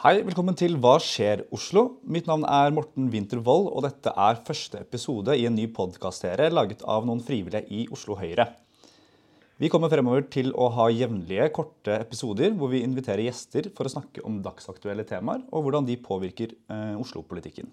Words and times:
Hei, 0.00 0.22
velkommen 0.24 0.56
til 0.56 0.78
Hva 0.80 0.94
skjer 1.04 1.42
Oslo? 1.52 1.82
Mitt 2.08 2.24
navn 2.24 2.46
er 2.48 2.70
Morten 2.72 3.10
Winther 3.12 3.42
Wold, 3.44 3.66
og 3.68 3.82
dette 3.84 4.08
er 4.16 4.38
første 4.46 4.78
episode 4.80 5.34
i 5.36 5.42
en 5.44 5.52
ny 5.52 5.66
podkastserie 5.76 6.46
laget 6.48 6.80
av 6.88 7.04
noen 7.04 7.18
frivillige 7.20 7.68
i 7.68 7.82
Oslo 7.92 8.14
Høyre. 8.16 8.46
Vi 9.60 9.68
kommer 9.68 9.92
fremover 9.92 10.24
til 10.32 10.54
å 10.56 10.70
ha 10.72 10.86
jevnlige, 10.88 11.50
korte 11.52 11.98
episoder 11.98 12.54
hvor 12.56 12.72
vi 12.72 12.80
inviterer 12.80 13.26
gjester 13.26 13.68
for 13.76 13.84
å 13.84 13.92
snakke 13.92 14.24
om 14.24 14.38
dagsaktuelle 14.40 15.04
temaer 15.04 15.42
og 15.50 15.66
hvordan 15.66 15.90
de 15.90 15.98
påvirker 16.00 16.54
eh, 16.56 16.96
Oslo-politikken. 16.96 17.68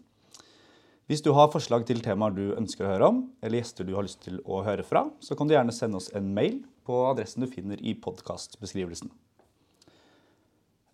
Hvis 1.07 1.23
du 1.23 1.31
har 1.31 1.47
forslag 1.53 1.87
til 1.87 2.03
temaer 2.03 2.35
du 2.35 2.49
ønsker 2.57 2.83
å 2.83 2.91
høre 2.91 3.09
om, 3.13 3.21
eller 3.39 3.61
gjester 3.61 3.87
du 3.87 3.93
har 3.95 4.03
lyst 4.03 4.19
til 4.27 4.43
å 4.43 4.65
høre 4.67 4.83
fra, 4.83 5.05
så 5.23 5.39
kan 5.39 5.47
du 5.47 5.55
gjerne 5.55 5.71
sende 5.71 6.03
oss 6.03 6.11
en 6.11 6.27
mail 6.35 6.59
på 6.83 7.05
adressen 7.07 7.47
du 7.47 7.49
finner 7.55 7.79
i 7.79 7.95
podkastbeskrivelsen. 7.95 9.15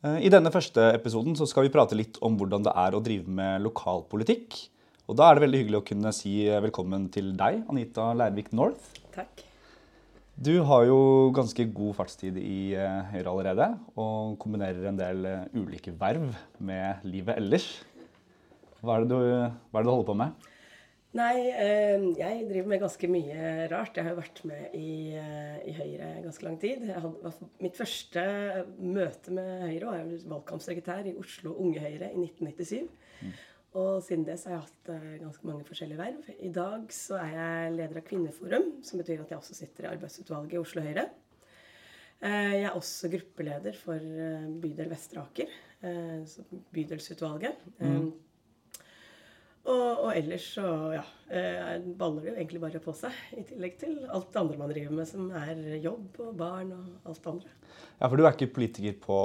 Eh, 0.04 0.20
I 0.28 0.32
denne 0.32 0.52
første 0.52 0.90
episoden 0.98 1.36
så 1.40 1.48
skal 1.48 1.68
vi 1.68 1.72
prate 1.72 1.96
litt 1.96 2.20
om 2.26 2.36
hvordan 2.40 2.66
det 2.66 2.76
er 2.76 2.96
å 2.96 3.02
drive 3.04 3.32
med 3.32 3.64
lokalpolitikk. 3.64 4.60
Og 5.08 5.18
Da 5.20 5.30
er 5.30 5.36
det 5.36 5.44
veldig 5.46 5.60
hyggelig 5.62 5.80
å 5.80 5.88
kunne 5.88 6.12
si 6.16 6.34
velkommen 6.48 7.10
til 7.12 7.34
deg, 7.40 7.64
Anita 7.72 8.12
Leirvik 8.16 8.54
North. 8.56 8.92
Takk. 9.16 9.44
Du 10.34 10.64
har 10.66 10.88
jo 10.88 11.30
ganske 11.36 11.68
god 11.76 11.96
fartstid 11.96 12.40
i 12.42 12.74
eh, 12.74 13.12
Høyre 13.14 13.32
allerede, 13.32 13.68
og 13.96 14.36
kombinerer 14.42 14.90
en 14.90 14.98
del 15.00 15.28
eh, 15.30 15.44
ulike 15.56 15.94
verv 16.00 16.34
med 16.60 17.04
livet 17.08 17.38
ellers. 17.38 17.68
Hva 18.84 18.98
er 18.98 19.06
det 19.06 19.12
du, 19.14 19.20
hva 19.72 19.80
er 19.80 19.86
det 19.86 19.88
du 19.88 19.94
holder 19.94 20.10
på 20.10 20.18
med? 20.20 20.50
Nei, 21.14 21.46
eh, 21.46 22.04
jeg 22.18 22.46
driver 22.50 22.70
med 22.72 22.80
ganske 22.82 23.08
mye 23.12 23.50
rart. 23.70 23.98
Jeg 23.98 24.06
har 24.08 24.16
jo 24.16 24.18
vært 24.18 24.40
med 24.50 24.74
i, 24.74 25.14
eh, 25.14 25.60
i 25.70 25.74
Høyre 25.78 26.08
ganske 26.24 26.46
lang 26.48 26.56
tid. 26.62 26.88
Jeg 26.90 27.04
hadde, 27.04 27.34
mitt 27.62 27.78
første 27.78 28.24
møte 28.80 29.34
med 29.36 29.68
Høyre 29.68 29.92
var 29.92 30.00
jeg 30.00 30.24
valgkampsekretær 30.32 31.12
i 31.12 31.16
Oslo 31.22 31.54
Unge 31.62 31.84
Høyre 31.84 32.10
i 32.10 32.18
1997. 32.18 32.90
Mm. 33.22 33.36
Og 33.84 34.02
siden 34.06 34.26
det 34.26 34.40
så 34.40 34.50
har 34.50 34.58
jeg 34.58 34.66
hatt 34.66 34.90
uh, 34.90 35.14
ganske 35.22 35.48
mange 35.50 35.66
forskjellige 35.70 36.02
verv. 36.02 36.34
I 36.46 36.52
dag 36.54 36.90
så 36.94 37.22
er 37.22 37.32
jeg 37.38 37.78
leder 37.78 38.02
av 38.02 38.08
Kvinneforum, 38.10 38.68
som 38.86 39.02
betyr 39.02 39.22
at 39.22 39.34
jeg 39.34 39.38
også 39.38 39.58
sitter 39.58 39.86
i 39.86 39.94
arbeidsutvalget 39.94 40.58
i 40.58 40.62
Oslo 40.62 40.82
Høyre. 40.86 41.08
Jeg 42.24 42.62
er 42.64 42.78
også 42.78 43.10
gruppeleder 43.12 43.76
for 43.76 44.00
bydel 44.64 44.88
Vestre 44.88 45.26
Aker, 45.26 45.50
bydelsutvalget. 46.72 47.66
Mm. 47.82 48.14
Og, 49.64 50.04
og, 50.04 50.10
ellers 50.12 50.46
så 50.58 50.68
ja, 50.92 51.04
baller 51.96 52.26
det 52.26 52.34
jo 52.34 52.36
egentlig 52.36 52.60
bare 52.60 52.82
på 52.84 52.92
seg, 53.00 53.16
i 53.40 53.46
tillegg 53.48 53.78
til 53.80 53.94
alt 54.12 54.34
det 54.34 54.42
andre 54.42 54.58
man 54.60 54.74
driver 54.74 54.98
med, 54.98 55.08
som 55.08 55.30
er 55.40 55.62
jobb 55.80 56.20
og 56.20 56.34
barn 56.42 56.74
og 56.76 57.08
alt 57.08 57.22
det 57.24 57.32
andre. 57.32 57.54
Ja, 58.02 58.10
For 58.10 58.20
du 58.20 58.26
er 58.26 58.36
ikke 58.36 58.56
politiker 58.58 58.98
på 59.06 59.20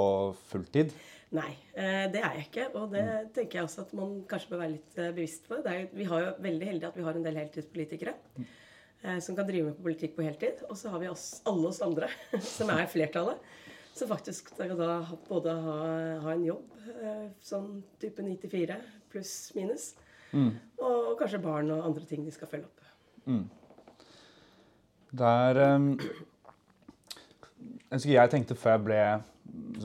fulltid? 0.47 0.93
Nei, 1.35 1.49
eh, 1.75 2.07
det 2.09 2.21
er 2.23 2.37
jeg 2.39 2.47
ikke. 2.47 2.65
Og 2.79 2.95
det 2.95 3.05
tenker 3.35 3.59
jeg 3.59 3.67
også 3.67 3.83
at 3.83 3.91
man 3.99 4.15
kanskje 4.29 4.53
bør 4.53 4.63
være 4.63 4.75
litt 4.77 4.97
eh, 4.97 5.11
bevisst 5.13 5.49
på. 5.49 5.59
Er, 5.59 5.85
vi 5.93 6.07
har 6.09 6.23
jo 6.23 6.31
veldig 6.47 6.69
heldige 6.71 6.89
at 6.89 6.97
vi 6.97 7.05
har 7.05 7.19
en 7.19 7.27
del 7.27 7.37
heltidspolitikere 7.43 8.15
mm. 8.39 8.47
som 9.21 9.37
kan 9.37 9.47
drive 9.47 9.69
med 9.69 9.83
politikk 9.83 10.15
på 10.17 10.25
heltid. 10.25 10.63
Og 10.69 10.79
så 10.79 10.93
har 10.93 11.03
vi 11.03 11.11
oss, 11.11 11.27
alle 11.49 11.69
oss 11.69 11.83
andre, 11.85 12.09
som 12.55 12.71
er 12.73 12.89
flertallet, 12.89 13.43
som 13.91 14.09
faktisk 14.09 14.53
skal 14.55 14.73
da 14.79 15.01
både 15.27 15.53
ha, 15.67 15.79
ha 16.23 16.33
en 16.33 16.47
jobb 16.47 16.77
sånn 17.45 17.81
type 18.01 18.23
9 18.23 18.39
til 18.41 18.53
4 18.55 18.77
pluss 19.11 19.33
minus, 19.57 19.91
mm. 20.31 20.51
og 20.85 21.15
kanskje 21.19 21.41
barn 21.43 21.71
og 21.75 21.85
andre 21.89 22.05
ting 22.09 22.25
de 22.25 22.33
skal 22.33 22.49
følge 22.51 22.69
opp. 22.69 22.83
Mm. 23.29 23.45
Der 25.19 25.59
um, 25.75 25.91
jeg 27.89 28.31
tenkte 28.31 28.57
før 28.57 28.77
jeg 28.77 28.85
ble 28.85 29.01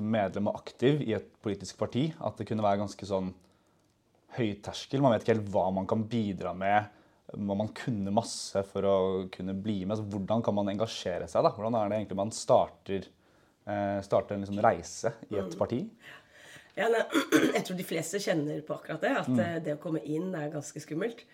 medlem 0.05 0.51
og 0.51 0.59
aktiv 0.61 1.01
i 1.07 1.15
et 1.17 1.31
politisk 1.45 1.79
parti 1.81 2.11
at 2.21 2.37
det 2.37 2.47
kunne 2.49 2.65
være 2.65 2.83
ganske 2.83 3.09
sånn 3.09 3.33
høyterskel. 4.37 5.03
Man 5.03 5.15
vet 5.15 5.25
ikke 5.25 5.37
helt 5.37 5.51
hva 5.55 5.69
man 5.75 5.89
kan 5.89 6.05
bidra 6.11 6.53
med. 6.57 6.91
Må 7.41 7.57
man 7.59 7.71
kunne 7.75 8.13
masse 8.15 8.61
for 8.69 8.87
å 8.87 8.97
kunne 9.33 9.55
bli 9.57 9.81
med? 9.85 9.97
Altså, 9.97 10.07
hvordan 10.13 10.45
kan 10.45 10.57
man 10.59 10.71
engasjere 10.73 11.29
seg? 11.31 11.47
Da? 11.47 11.53
Hvordan 11.55 11.79
er 11.79 11.89
det 11.89 12.01
egentlig 12.01 12.19
man 12.21 12.35
starter, 12.35 13.09
eh, 13.65 14.01
starter 14.05 14.37
en 14.37 14.45
liksom 14.45 14.61
reise 14.65 15.15
i 15.31 15.41
et 15.41 15.57
parti? 15.59 15.81
Ja, 16.79 16.91
nei, 16.91 17.03
jeg 17.57 17.65
tror 17.67 17.79
de 17.79 17.87
fleste 17.87 18.21
kjenner 18.23 18.63
på 18.67 18.77
akkurat 18.77 19.03
det. 19.05 19.13
At 19.23 19.31
mm. 19.31 19.43
Eh, 19.45 19.59
det 19.67 19.77
å 19.77 19.83
komme 19.83 20.03
inn 20.03 20.33
er 20.35 20.53
ganske 20.53 20.83
skummelt. 20.83 21.25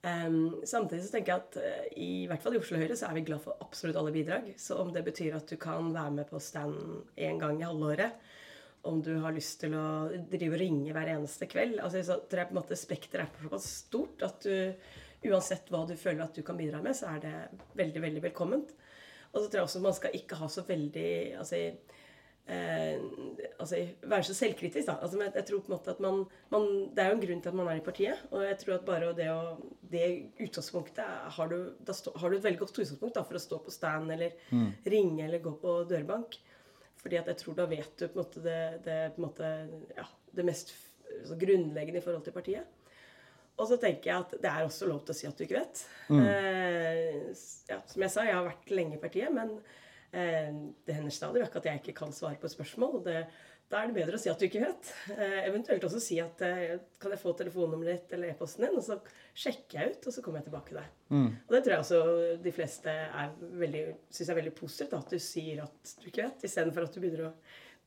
Um, 0.00 0.62
samtidig 0.64 1.04
så 1.04 1.12
tenker 1.12 1.34
jeg 1.34 1.42
at 1.42 1.56
uh, 1.60 1.88
i 2.00 2.12
hvert 2.28 2.40
fall 2.40 2.54
i 2.56 2.60
Oslo 2.62 2.78
Høyre 2.80 2.94
så 2.96 3.10
er 3.10 3.18
vi 3.18 3.24
glad 3.26 3.42
for 3.44 3.60
absolutt 3.60 3.98
alle 4.00 4.14
bidrag. 4.14 4.52
Så 4.60 4.78
om 4.80 4.94
det 4.94 5.04
betyr 5.06 5.36
at 5.36 5.50
du 5.50 5.58
kan 5.60 5.92
være 5.92 6.14
med 6.22 6.30
på 6.30 6.40
stand 6.40 6.78
én 7.20 7.40
gang 7.42 7.60
i 7.60 7.66
halvåret, 7.68 8.16
om 8.88 9.02
du 9.04 9.12
har 9.20 9.36
lyst 9.36 9.58
til 9.60 9.74
å 9.76 10.08
drive 10.32 10.56
og 10.56 10.62
ringe 10.62 10.94
hver 10.96 11.10
eneste 11.12 11.44
kveld 11.50 11.82
altså 11.84 12.00
så 12.00 12.14
tror 12.24 12.40
jeg 12.40 12.48
på 12.48 12.54
en 12.54 12.58
måte 12.62 12.78
Spekteret 12.80 13.26
er 13.26 13.42
såpass 13.44 13.66
stort 13.82 14.22
at 14.24 14.46
du 14.46 15.28
uansett 15.28 15.68
hva 15.68 15.82
du 15.84 15.92
føler 16.00 16.24
at 16.24 16.36
du 16.36 16.40
kan 16.46 16.56
bidra 16.56 16.80
med, 16.80 16.96
så 16.96 17.10
er 17.12 17.18
det 17.24 17.34
veldig, 17.76 18.02
veldig 18.06 18.22
velkomment. 18.24 18.72
Og 19.30 19.42
så 19.42 19.46
tror 19.46 19.60
jeg 19.60 19.66
også 19.68 19.82
man 19.84 19.96
skal 19.96 20.16
ikke 20.16 20.38
ha 20.40 20.48
så 20.50 20.64
veldig 20.66 21.10
altså 21.42 21.60
eh, 22.50 23.00
altså, 23.58 23.80
være 24.02 24.26
så 24.26 24.34
selvkritisk. 24.34 24.86
da. 24.88 24.96
Altså, 25.00 25.20
jeg, 25.22 25.32
jeg, 25.34 25.46
tror 25.48 25.62
på 25.62 25.70
en 25.70 25.76
måte 25.76 25.94
at 25.94 26.00
man, 26.04 26.24
man, 26.50 26.68
Det 26.96 27.04
er 27.04 27.10
jo 27.10 27.16
en 27.18 27.24
grunn 27.26 27.42
til 27.42 27.52
at 27.52 27.58
man 27.60 27.70
er 27.70 27.80
i 27.80 27.86
partiet. 27.86 28.26
Og 28.30 28.44
jeg 28.44 28.58
tror 28.62 28.74
at 28.76 28.86
bare 28.88 29.12
det, 29.16 29.28
å, 29.32 29.72
det 29.92 30.06
utgangspunktet 30.46 31.32
har 31.36 31.52
du, 31.52 31.58
stå, 31.92 32.14
har 32.18 32.30
du 32.30 32.38
et 32.38 32.46
veldig 32.48 32.62
godt 32.64 32.74
utgangspunkt 32.76 33.18
da, 33.18 33.24
for 33.28 33.38
å 33.38 33.44
stå 33.46 33.60
på 33.64 33.74
stand 33.74 34.12
eller 34.16 34.36
mm. 34.50 34.68
ringe 34.94 35.26
eller 35.26 35.44
gå 35.44 35.54
på 35.62 35.80
dørbank. 35.90 36.40
Fordi 37.00 37.16
at 37.16 37.30
jeg 37.32 37.40
tror 37.40 37.56
da 37.56 37.68
vet 37.70 37.94
du 37.96 38.06
på 38.08 38.18
en 38.18 38.22
måte 38.24 38.44
det, 38.44 38.60
det, 38.84 39.00
måte, 39.20 39.54
ja, 39.96 40.04
det 40.36 40.44
mest 40.44 40.74
grunnleggende 41.40 42.00
i 42.00 42.04
forhold 42.04 42.26
til 42.26 42.36
partiet. 42.36 42.76
Og 43.60 43.68
så 43.68 43.76
tenker 43.80 44.10
jeg 44.10 44.24
at 44.24 44.34
det 44.40 44.50
er 44.50 44.64
også 44.64 44.88
lov 44.88 45.02
til 45.04 45.12
å 45.12 45.18
si 45.18 45.28
at 45.28 45.36
du 45.36 45.44
ikke 45.44 45.60
vet. 45.60 45.82
Mm. 46.08 46.22
Eh, 46.24 47.40
ja, 47.68 47.80
som 47.88 48.04
jeg 48.04 48.12
sa, 48.12 48.24
jeg 48.24 48.36
har 48.36 48.46
vært 48.46 48.72
lenge 48.72 48.96
i 48.96 49.00
partiet, 49.02 49.32
men 49.34 49.58
det 50.10 50.96
hender 50.96 51.14
stadig 51.14 51.44
vekk 51.44 51.60
at 51.60 51.70
jeg 51.70 51.80
ikke 51.80 51.96
kan 52.00 52.12
svare 52.14 52.38
på 52.40 52.48
et 52.48 52.56
spørsmål. 52.56 52.98
og 52.98 53.06
det, 53.06 53.20
Da 53.70 53.78
er 53.78 53.86
det 53.86 54.00
bedre 54.00 54.18
å 54.18 54.20
si 54.20 54.30
at 54.30 54.40
du 54.40 54.48
ikke 54.48 54.64
vet. 54.64 54.88
Eh, 55.14 55.44
eventuelt 55.46 55.84
også 55.86 56.00
si 56.02 56.16
at 56.18 56.40
eh, 56.42 56.80
kan 56.98 57.12
jeg 57.14 57.22
få 57.22 57.36
telefonnummeret 57.38 58.00
ditt 58.00 58.14
eller 58.16 58.32
e-posten 58.32 58.66
din, 58.66 58.74
og 58.74 58.82
så 58.82 58.96
sjekker 59.38 59.78
jeg 59.78 59.92
ut, 59.92 60.08
og 60.10 60.16
så 60.16 60.24
kommer 60.24 60.40
jeg 60.40 60.48
tilbake 60.48 60.72
til 60.72 60.80
deg. 60.80 60.88
Mm. 61.14 61.28
Og 61.46 61.54
det 61.54 61.60
tror 61.62 61.74
jeg 61.76 61.84
også 61.84 62.00
de 62.42 62.54
fleste 62.56 62.94
syns 64.10 64.32
er 64.32 64.40
veldig 64.40 64.54
positivt, 64.58 64.96
at 64.98 65.14
du 65.14 65.22
sier 65.22 65.62
at 65.62 65.92
du 66.02 66.08
ikke 66.10 66.26
vet, 66.26 66.46
istedenfor 66.50 66.88
at 66.88 66.96
du 66.96 67.04
begynner 67.04 67.30
å 67.30 67.34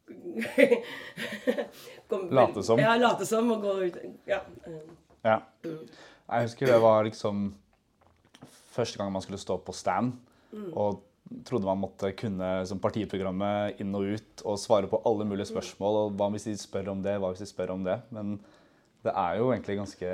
Kom, 2.11 2.25
late 2.35 2.63
som. 2.63 2.79
Ja, 2.79 2.95
late 2.99 3.25
som 3.27 3.51
og 3.53 3.61
gå 3.63 3.73
ut 3.85 3.99
Ja. 4.27 4.41
ja. 5.23 5.37
Jeg 5.63 6.49
husker 6.49 6.67
det 6.67 6.79
var 6.83 7.05
liksom 7.07 7.45
første 8.73 8.99
gang 8.99 9.13
man 9.15 9.23
skulle 9.23 9.39
stå 9.39 9.55
på 9.63 9.75
stand. 9.75 10.17
Mm. 10.53 10.69
og 10.77 10.99
trodde 11.47 11.65
man 11.65 11.81
måtte 11.81 12.11
kunne 12.19 12.49
som 12.69 12.81
partiprogrammet 12.83 13.79
inn 13.81 13.93
og 13.95 14.15
ut 14.15 14.43
og 14.45 14.59
svare 14.61 14.89
på 14.91 14.99
alle 15.07 15.25
mulige 15.27 15.49
spørsmål. 15.49 15.99
og 16.01 16.17
Hva 16.19 16.29
hvis 16.33 16.47
de 16.49 16.55
spør 16.59 16.91
om 16.93 17.03
det? 17.05 17.15
Hva 17.19 17.31
hvis 17.33 17.43
de 17.45 17.49
spør 17.49 17.75
om 17.75 17.85
det? 17.85 17.99
Men 18.13 18.35
det 19.03 19.13
er 19.13 19.39
jo 19.39 19.49
egentlig 19.51 19.79
ganske, 19.79 20.11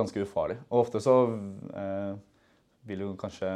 ganske 0.00 0.26
ufarlig. 0.26 0.60
Og 0.68 0.84
ofte 0.84 1.02
så 1.04 1.16
eh, 1.82 2.12
vil 2.88 3.04
jo 3.06 3.16
kanskje 3.20 3.50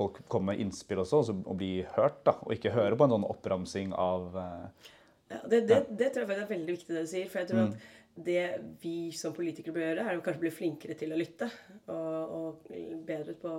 folk 0.00 0.22
komme 0.32 0.54
med 0.54 0.62
innspill 0.64 1.02
også 1.02 1.20
og 1.34 1.52
bli 1.60 1.82
hørt, 1.96 2.22
da, 2.26 2.38
og 2.40 2.54
ikke 2.56 2.72
høre 2.74 2.96
på 2.96 3.06
en 3.06 3.18
sånn 3.18 3.28
oppramsing 3.28 3.92
av 3.92 4.38
eh, 4.40 4.88
ja, 5.30 5.38
det, 5.46 5.60
det, 5.68 5.76
det, 5.94 6.08
tror 6.10 6.26
jeg 6.26 6.42
er 6.42 6.48
veldig 6.50 6.74
viktig 6.74 6.94
det 6.94 7.02
du 7.04 7.10
sier. 7.10 7.28
for 7.30 7.42
jeg 7.42 7.50
tror 7.52 7.60
mm. 7.60 7.66
at 7.68 7.99
det 8.14 8.44
vi 8.82 9.12
som 9.16 9.34
politikere 9.36 9.74
bør 9.76 9.86
gjøre, 9.86 10.06
er 10.06 10.18
å 10.18 10.24
kanskje 10.24 10.42
bli 10.42 10.52
flinkere 10.52 10.96
til 10.98 11.14
å 11.14 11.20
lytte. 11.20 11.48
Og, 11.92 12.34
og 12.36 12.72
bedre 13.06 13.36
på 13.40 13.52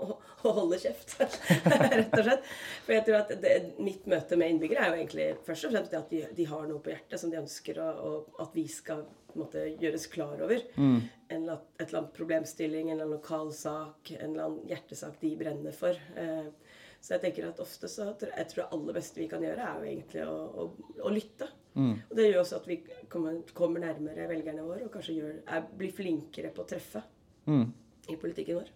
å, 0.00 0.06
å 0.48 0.52
holde 0.58 0.78
kjeft, 0.82 1.14
rett 1.96 2.18
og 2.18 2.26
slett. 2.26 2.52
For 2.84 2.96
jeg 2.96 3.06
tror 3.06 3.18
at 3.22 3.32
det, 3.42 3.54
mitt 3.82 4.06
møte 4.10 4.38
med 4.40 4.54
innbyggere 4.54 4.84
er 4.84 4.92
jo 4.92 5.00
egentlig 5.00 5.28
først 5.46 5.68
og 5.68 5.74
fremst 5.74 5.94
det 5.94 6.00
at 6.00 6.12
de, 6.12 6.22
de 6.38 6.48
har 6.50 6.68
noe 6.68 6.82
på 6.84 6.92
hjertet 6.92 7.22
som 7.22 7.32
de 7.32 7.40
ønsker 7.40 7.80
å, 7.82 7.88
og 8.08 8.44
at 8.44 8.56
vi 8.56 8.66
skal 8.72 9.04
måte, 9.38 9.64
gjøres 9.80 10.08
klar 10.12 10.40
over. 10.44 10.62
Mm. 10.76 11.00
En, 11.32 11.48
et 11.48 11.86
eller 11.86 12.02
annet 12.02 12.16
problemstilling, 12.16 12.90
en 12.90 12.96
eller 12.96 13.08
annen 13.08 13.16
lokal 13.16 13.52
sak, 13.56 14.14
en 14.18 14.30
eller 14.30 14.46
annen 14.48 14.70
hjertesak 14.70 15.18
de 15.22 15.34
brenner 15.40 15.76
for. 15.76 15.98
Eh, 16.18 16.78
så 17.02 17.16
jeg 17.16 17.24
tenker 17.24 17.48
at 17.48 17.60
ofte 17.62 17.88
så 17.90 18.12
jeg 18.14 18.46
tror 18.50 18.60
det 18.60 18.68
aller 18.76 18.94
beste 18.94 19.18
vi 19.18 19.28
kan 19.30 19.42
gjøre, 19.42 19.66
er 19.66 19.80
jo 19.80 19.90
egentlig 19.90 20.26
å, 20.28 20.36
å, 20.62 20.66
å 21.02 21.14
lytte. 21.14 21.48
Mm. 21.74 21.94
Og 22.10 22.16
det 22.18 22.28
gjør 22.28 22.42
også 22.42 22.60
at 22.60 22.68
vi 22.68 22.78
kommer, 23.08 23.40
kommer 23.56 23.80
nærmere 23.80 24.28
velgerne 24.28 24.64
våre 24.66 24.84
og 24.86 24.92
kanskje 24.92 25.18
gjør, 25.18 25.34
er, 25.46 25.66
blir 25.78 25.92
flinkere 25.96 26.52
på 26.52 26.64
å 26.64 26.68
treffe 26.68 27.00
mm. 27.48 27.66
i 28.12 28.16
politikken 28.20 28.60
vår. 28.60 28.72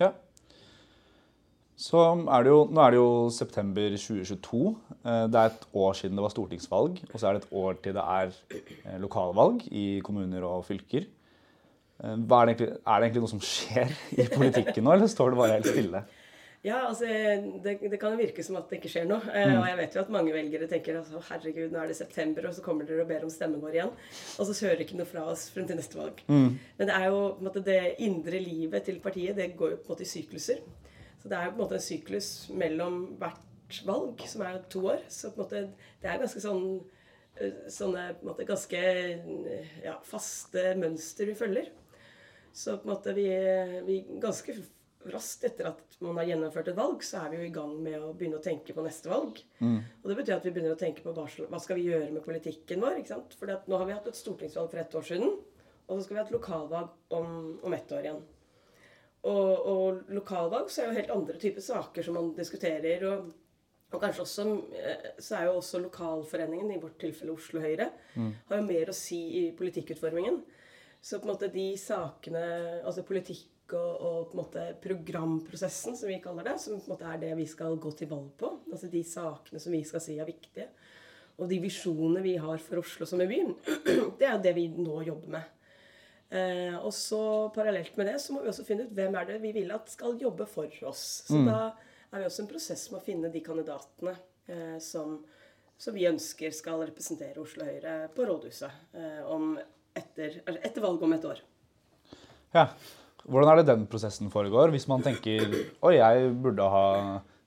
Ja. 0.00 0.10
Så 1.78 1.98
er 1.98 2.46
det 2.46 2.52
jo, 2.52 2.60
Nå 2.70 2.82
er 2.84 2.94
det 2.94 3.00
jo 3.00 3.10
september 3.34 3.96
2022. 3.98 4.62
Eh, 5.02 5.24
det 5.30 5.40
er 5.40 5.50
et 5.50 5.66
år 5.74 5.96
siden 5.98 6.18
det 6.18 6.24
var 6.26 6.34
stortingsvalg. 6.34 7.00
Og 7.10 7.16
så 7.18 7.28
er 7.28 7.36
det 7.36 7.44
et 7.44 7.56
år 7.64 7.78
til 7.82 7.96
det 7.96 8.04
er 8.16 8.34
eh, 8.54 8.98
lokalvalg 9.02 9.64
i 9.70 9.86
kommuner 10.06 10.46
og 10.46 10.66
fylker. 10.68 11.08
Eh, 11.98 12.12
er 12.14 12.18
det, 12.18 12.54
egentlig, 12.54 12.70
er 12.78 13.00
det 13.00 13.08
egentlig 13.08 13.24
noe 13.24 13.32
som 13.34 13.42
skjer 13.42 13.96
i 14.14 14.28
politikken 14.30 14.86
nå, 14.86 14.94
eller 14.94 15.10
står 15.10 15.34
det 15.34 15.40
bare 15.42 15.58
helt 15.58 15.72
stille? 15.72 16.04
Ja, 16.64 16.78
altså, 16.88 17.04
det, 17.04 17.74
det, 17.90 17.98
kan 18.00 18.14
jo 18.14 18.22
virke 18.22 18.42
som 18.44 18.56
at 18.56 18.70
det 18.70 18.78
ikke 18.78 18.88
skjer 18.94 19.04
noe. 19.08 19.20
Eh, 19.28 19.50
mm. 19.50 19.58
Og 19.58 19.66
jeg 19.68 19.76
vet 19.82 19.96
jo 19.96 20.00
at 20.00 20.12
mange 20.14 20.32
velgere 20.32 20.68
tenker 20.70 20.96
altså, 20.96 21.20
herregud, 21.28 21.74
nå 21.74 21.82
er 21.82 21.90
det 21.90 21.96
september, 21.98 22.46
og 22.48 22.54
så 22.56 22.62
kommer 22.64 22.88
dere 22.88 23.04
og 23.04 23.10
ber 23.10 23.26
om 23.26 23.32
stemmen 23.32 23.60
vår 23.60 23.76
igjen. 23.76 23.90
Og 24.40 24.48
så 24.48 24.56
hører 24.64 24.80
ikke 24.80 24.96
noe 24.96 25.08
fra 25.10 25.26
oss 25.28 25.50
frem 25.52 25.66
til 25.68 25.76
neste 25.76 25.98
valg. 25.98 26.22
Mm. 26.24 26.54
Men 26.78 26.88
det 26.88 26.94
er 26.96 27.10
jo 27.10 27.18
på 27.34 27.44
en 27.44 27.48
måte, 27.50 27.64
det 27.66 27.82
indre 28.06 28.40
livet 28.40 28.88
til 28.88 29.02
partiet 29.04 29.36
det 29.36 29.50
går 29.58 29.74
jo 29.74 29.82
på 29.82 29.90
en 29.90 29.92
måte 29.92 30.06
i 30.06 30.08
sykluser. 30.08 30.62
Så 31.20 31.28
det 31.28 31.36
er 31.36 31.50
jo 31.50 31.52
på 31.52 31.58
en 31.58 31.64
måte 31.66 31.76
en 31.76 31.84
syklus 31.84 32.30
mellom 32.64 32.96
hvert 33.20 33.80
valg, 33.84 34.24
som 34.32 34.44
er 34.48 34.62
to 34.72 34.86
år. 34.94 35.04
Så 35.12 35.34
på 35.34 35.42
en 35.42 35.44
måte, 35.44 35.90
det 36.00 36.08
er 36.08 36.22
ganske 36.22 36.44
sånn 36.46 36.64
eh, 37.44 37.58
sånne 37.76 38.06
på 38.14 38.24
en 38.24 38.30
måte, 38.30 38.48
ganske 38.48 38.86
ja, 39.84 39.98
faste 40.08 40.70
mønster 40.80 41.28
vi 41.28 41.36
følger. 41.36 41.68
Så 42.56 42.78
på 42.78 42.88
en 42.88 42.94
måte 42.94 43.12
vi, 43.20 43.28
vi 43.84 44.00
ganske 44.22 44.56
raskt 45.12 45.44
etter 45.48 45.68
at 45.70 45.96
man 46.04 46.18
har 46.20 46.28
gjennomført 46.30 46.70
et 46.70 46.78
valg, 46.78 47.02
så 47.04 47.22
er 47.22 47.32
vi 47.32 47.40
jo 47.40 47.48
i 47.48 47.54
gang 47.54 47.72
med 47.84 47.96
å 48.00 48.12
begynne 48.16 48.40
å 48.40 48.44
tenke 48.44 48.76
på 48.76 48.84
neste 48.84 49.10
valg. 49.12 49.40
Mm. 49.60 49.78
Og 50.02 50.10
det 50.10 50.16
betyr 50.20 50.36
at 50.36 50.46
vi 50.46 50.52
begynner 50.54 50.76
å 50.76 50.80
tenke 50.80 51.04
på 51.04 51.14
hva, 51.16 51.26
hva 51.26 51.60
skal 51.62 51.80
vi 51.80 51.88
gjøre 51.90 52.12
med 52.14 52.24
politikken 52.24 52.84
vår. 52.84 53.00
ikke 53.00 53.14
sant? 53.14 53.36
For 53.38 53.50
nå 53.50 53.80
har 53.80 53.88
vi 53.88 53.96
hatt 53.96 54.10
et 54.10 54.20
stortingsvalg 54.20 54.72
for 54.72 54.82
ett 54.82 54.98
år 55.00 55.08
siden, 55.10 55.36
og 55.84 55.96
så 55.96 56.06
skal 56.06 56.16
vi 56.16 56.22
ha 56.22 56.26
et 56.26 56.34
lokalvalg 56.34 57.16
om, 57.18 57.30
om 57.62 57.76
ett 57.76 57.92
år 57.92 58.08
igjen. 58.08 58.20
Og, 59.24 59.52
og, 59.70 60.02
lokalvalg 60.12 60.68
så 60.68 60.82
er 60.82 60.90
jo 60.90 60.98
helt 60.98 61.14
andre 61.14 61.40
typer 61.40 61.64
saker 61.64 62.04
som 62.04 62.18
man 62.18 62.34
diskuterer. 62.36 63.08
og 63.12 63.32
og 63.94 64.00
kanskje 64.02 64.24
også, 64.24 64.44
eh, 64.74 65.10
så 65.22 65.36
er 65.36 65.44
jo 65.46 65.58
også 65.60 65.78
lokalforeningen, 65.78 66.72
i 66.72 66.80
vårt 66.82 66.98
tilfelle 66.98 67.30
Oslo 67.30 67.60
Høyre, 67.62 67.92
mm. 68.16 68.30
har 68.48 68.58
jo 68.58 68.66
mer 68.66 68.90
å 68.90 68.96
si 68.96 69.20
i 69.38 69.42
politikkutformingen. 69.54 70.40
Så 71.04 71.20
på 71.20 71.28
en 71.28 71.34
måte 71.34 71.50
de 71.52 71.66
sakene, 71.78 72.42
altså 72.82 73.04
politikk 73.06 73.53
og, 73.72 73.92
og, 73.96 74.18
på 74.28 74.36
en 74.36 74.42
måte 74.42 74.64
programprosessen, 74.82 75.96
som 75.96 76.10
vi 76.10 76.20
kaller 76.22 76.44
det, 76.50 76.58
som 76.60 76.76
på 76.76 76.84
en 76.84 76.92
måte 76.92 77.08
er 77.08 77.22
det 77.22 77.32
vi 77.38 77.46
skal 77.48 77.78
gå 77.80 77.94
til 77.96 78.10
valg 78.10 78.28
på. 78.40 78.50
Altså 78.70 78.90
de 78.92 79.00
sakene 79.08 79.62
som 79.62 79.72
vi 79.72 79.80
skal 79.88 80.04
si 80.04 80.18
er 80.20 80.28
viktige. 80.28 80.68
Og 81.40 81.48
de 81.50 81.58
visjonene 81.62 82.22
vi 82.22 82.36
har 82.38 82.60
for 82.62 82.82
Oslo 82.84 83.08
som 83.08 83.22
en 83.24 83.30
by, 83.30 83.40
det 84.20 84.28
er 84.28 84.42
det 84.42 84.54
vi 84.58 84.68
nå 84.76 85.00
jobber 85.06 85.38
med. 85.38 85.50
Eh, 86.34 86.76
og 86.78 86.90
så 86.94 87.50
parallelt 87.54 87.96
med 87.96 88.08
det 88.10 88.18
så 88.22 88.34
må 88.34 88.42
vi 88.42 88.50
også 88.50 88.64
finne 88.66 88.86
ut 88.86 88.94
hvem 88.96 89.14
er 89.18 89.28
det 89.28 89.40
vi 89.42 89.52
vil 89.54 89.70
at 89.74 89.90
skal 89.92 90.16
jobbe 90.20 90.46
for 90.50 90.70
oss. 90.88 91.24
Så 91.28 91.38
mm. 91.38 91.48
da 91.50 91.58
er 92.10 92.22
vi 92.22 92.28
også 92.28 92.44
en 92.44 92.50
prosess 92.50 92.84
med 92.90 93.00
å 93.00 93.04
finne 93.04 93.30
de 93.30 93.42
kandidatene 93.44 94.14
eh, 94.50 94.76
som, 94.82 95.18
som, 95.76 95.94
vi 95.94 96.08
ønsker 96.10 96.54
skal 96.54 96.82
representere 96.86 97.42
Oslo 97.42 97.66
Høyre 97.68 97.96
på 98.14 98.26
rådhuset 98.26 98.98
eh, 98.98 99.34
etter, 99.94 100.40
etter 100.56 100.82
valget 100.82 101.06
om 101.06 101.16
et 101.18 101.28
år. 101.30 101.42
Ja, 102.54 102.68
hvordan 103.28 103.52
er 103.52 103.60
det 103.60 103.70
den 103.70 103.86
prosessen 103.90 104.32
foregår? 104.32 104.72
Hvis 104.74 104.88
man 104.90 105.04
tenker 105.04 105.46
oi, 105.84 105.96
jeg 105.96 106.34
burde 106.44 106.66
ha 106.74 106.84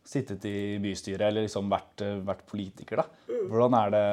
sittet 0.07 0.45
i 0.47 0.77
bystyret 0.79 1.25
eller 1.27 1.43
liksom 1.45 1.67
vært, 1.71 2.03
vært 2.23 2.45
politiker, 2.47 3.01
da. 3.01 3.35
Hvordan 3.47 3.75
er, 3.75 3.91
det, 3.91 4.03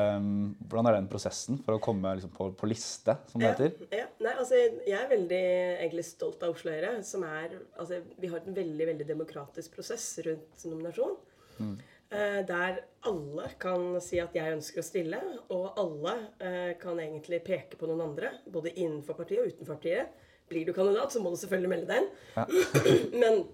hvordan 0.67 0.89
er, 0.91 0.97
den 0.99 1.09
prosessen 1.11 1.61
for 1.63 1.77
å 1.77 1.83
komme 1.83 2.17
liksom 2.19 2.33
på, 2.35 2.49
på, 2.59 2.69
liste, 2.71 3.15
som 3.31 3.43
det 3.43 3.53
heter? 3.53 3.87
Ja, 3.87 4.03
ja. 4.03 4.09
Nei, 4.25 4.35
altså, 4.41 4.59
jeg 4.59 4.97
er 4.99 5.11
veldig 5.11 5.43
egentlig 5.85 6.07
stolt 6.09 6.43
av 6.43 6.55
Oslo 6.55 6.75
Høyre. 6.75 6.97
som 7.07 7.27
er, 7.29 7.59
altså, 7.79 8.01
Vi 8.19 8.31
har 8.33 8.43
en 8.43 8.59
veldig 8.59 8.89
veldig 8.91 9.09
demokratisk 9.09 9.75
prosess 9.79 10.09
rundt 10.27 10.67
nominasjon. 10.67 11.15
Mm. 11.61 11.75
Eh, 12.15 12.41
der 12.47 12.83
alle 13.07 13.49
kan 13.59 14.01
si 14.03 14.21
at 14.23 14.35
'jeg 14.35 14.59
ønsker 14.59 14.83
å 14.83 14.87
stille', 14.87 15.23
og 15.51 15.79
alle 15.79 16.15
eh, 16.41 16.75
kan 16.79 16.99
egentlig 16.99 17.45
peke 17.45 17.79
på 17.79 17.87
noen 17.87 18.09
andre. 18.11 18.31
Både 18.47 18.75
innenfor 18.75 19.15
partiet 19.15 19.41
og 19.41 19.51
utenfor 19.53 19.79
partiet 19.79 20.24
blir 20.51 20.67
du 20.67 20.73
kandidat, 20.77 21.13
så 21.13 21.23
må 21.23 21.33
du 21.33 21.39
selvfølgelig 21.41 21.73
melde 21.73 21.91
deg 21.91 22.03
inn. 22.03 22.11
Ja. 22.37 22.45
Men 23.23 23.45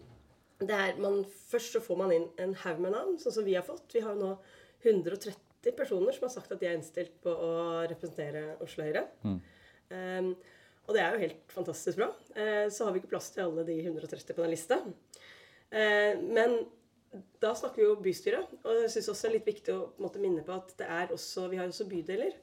det 0.61 0.77
er, 0.77 0.97
man, 1.01 1.23
først 1.51 1.77
så 1.77 1.83
får 1.85 2.01
man 2.01 2.15
inn 2.15 2.27
en 2.43 2.57
haug 2.65 2.81
med 2.83 2.95
navn, 2.95 3.17
sånn 3.21 3.39
som 3.39 3.47
vi 3.47 3.57
har 3.57 3.65
fått. 3.67 3.87
Vi 3.95 4.03
har 4.05 4.19
nå 4.19 4.35
130 4.83 5.77
personer 5.77 6.17
som 6.17 6.27
har 6.27 6.35
sagt 6.35 6.53
at 6.53 6.61
de 6.61 6.69
er 6.69 6.77
innstilt 6.77 7.15
på 7.25 7.33
å 7.33 7.53
representere 7.89 8.59
Oslo 8.65 8.85
Høyre. 8.85 9.07
Mm. 9.25 9.39
Um, 9.91 10.35
og 10.89 10.97
det 10.97 11.03
er 11.05 11.15
jo 11.15 11.23
helt 11.23 11.55
fantastisk 11.55 12.01
bra. 12.01 12.11
Uh, 12.35 12.67
så 12.73 12.87
har 12.87 12.95
vi 12.95 13.03
ikke 13.03 13.15
plass 13.15 13.31
til 13.35 13.47
alle 13.47 13.65
de 13.69 13.79
130 13.85 14.37
på 14.37 14.45
den 14.45 14.53
lista. 14.53 14.81
Uh, 15.71 16.15
men 16.21 16.59
da 17.43 17.55
snakker 17.57 17.83
vi 17.83 17.89
jo 17.89 17.99
bystyret. 18.03 18.53
Og 18.63 18.85
jeg 18.85 18.93
syns 18.95 19.11
også 19.13 19.27
det 19.27 19.31
er 19.31 19.37
litt 19.39 19.51
viktig 19.51 19.75
å 19.75 19.89
måte, 20.03 20.23
minne 20.23 20.45
på 20.47 20.55
at 20.55 20.75
det 20.79 20.89
er 20.91 21.15
også, 21.15 21.49
vi 21.53 21.61
har 21.61 21.71
også 21.71 21.89
bydeler. 21.91 22.37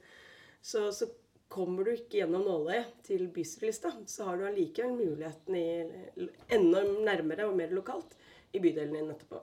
Så, 0.64 0.88
så 0.96 1.08
Kommer 1.48 1.88
du 1.88 1.94
ikke 1.94 2.20
gjennom 2.20 2.44
nåløyet 2.44 2.98
til 3.08 3.28
bystyrelista, 3.32 3.94
så 4.10 4.28
har 4.28 4.40
du 4.40 4.48
allikevel 4.48 4.98
muligheten 4.98 5.56
i 5.56 6.30
enda 6.54 6.82
nærmere 7.08 7.48
og 7.48 7.56
mer 7.56 7.72
lokalt 7.76 8.18
i 8.52 8.60
bydelen 8.64 8.98
din 8.98 9.14
etterpå. 9.14 9.40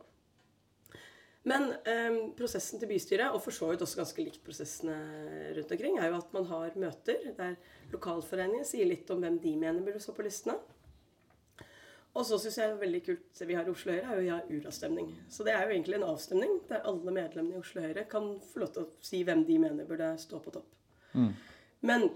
Men 1.48 1.74
eh, 1.84 2.18
prosessen 2.36 2.80
til 2.80 2.88
bystyret, 2.88 3.32
og 3.32 3.42
for 3.44 3.52
så 3.52 3.68
vidt 3.70 3.82
også 3.84 4.00
ganske 4.00 4.24
likt 4.24 4.44
prosessene 4.44 4.94
rundt 5.56 5.72
omkring, 5.76 5.98
er 6.00 6.08
jo 6.08 6.20
at 6.20 6.30
man 6.36 6.46
har 6.48 6.78
møter 6.80 7.26
der 7.36 7.58
lokalforeningen 7.92 8.64
sier 8.68 8.88
litt 8.88 9.10
om 9.12 9.20
hvem 9.24 9.36
de 9.42 9.52
mener 9.60 9.84
burde 9.84 10.00
stå 10.00 10.16
på 10.16 10.24
listene. 10.24 10.56
Og 12.14 12.22
så 12.28 12.38
syns 12.38 12.56
jeg 12.60 12.70
det 12.70 12.76
er 12.76 12.82
veldig 12.84 13.00
kult 13.08 13.40
vi 13.42 13.56
har 13.58 13.66
i 13.66 13.72
Oslo 13.72 13.92
Høyre, 13.92 14.06
er 14.06 14.14
jo 14.14 14.22
vi 14.22 14.30
har 14.30 14.52
uravstemning. 14.54 15.08
Så 15.28 15.44
det 15.44 15.52
er 15.52 15.64
jo 15.66 15.74
egentlig 15.74 15.98
en 15.98 16.06
avstemning 16.06 16.52
der 16.68 16.86
alle 16.86 17.14
medlemmene 17.16 17.58
i 17.58 17.60
Oslo 17.60 17.82
Høyre 17.82 18.06
kan 18.10 18.28
få 18.52 18.62
lov 18.62 18.70
til 18.72 18.84
å 18.84 18.92
si 19.04 19.22
hvem 19.26 19.42
de 19.48 19.58
mener 19.66 19.88
burde 19.88 20.12
stå 20.22 20.38
på 20.44 20.54
topp. 20.54 20.76
Mm. 21.14 21.32
Men 21.84 22.08